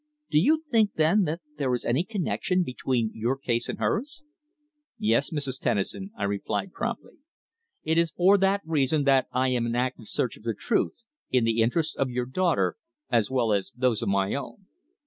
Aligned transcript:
Do 0.31 0.39
you 0.39 0.63
think, 0.71 0.93
then, 0.95 1.25
that 1.25 1.41
there 1.59 1.71
is 1.75 1.85
any 1.85 2.03
connexion 2.03 2.63
between 2.63 3.11
your 3.13 3.37
case 3.37 3.69
and 3.69 3.77
hers?" 3.77 4.23
"Yes, 4.97 5.29
Mrs. 5.29 5.61
Tennison," 5.61 6.09
I 6.17 6.23
replied 6.23 6.71
promptly. 6.73 7.19
"It 7.83 7.99
is 7.99 8.09
for 8.09 8.39
that 8.39 8.61
reason 8.65 9.07
I 9.07 9.49
am 9.49 9.67
in 9.67 9.75
active 9.75 10.07
search 10.07 10.37
of 10.37 10.43
the 10.43 10.55
truth 10.55 11.03
in 11.29 11.43
the 11.43 11.61
interests 11.61 11.95
of 11.95 12.09
your 12.09 12.25
daughter, 12.25 12.77
as 13.11 13.29
well 13.29 13.53
as 13.53 13.71
of 13.75 13.79
those 13.81 14.01
of 14.01 14.09
my 14.09 14.33
own." 14.33 14.65